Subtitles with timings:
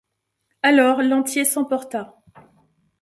[0.63, 2.17] Alors, Lantier s'emporta.